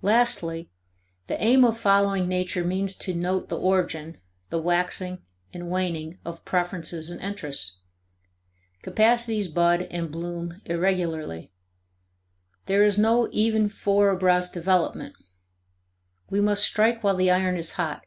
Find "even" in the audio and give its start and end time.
13.32-13.68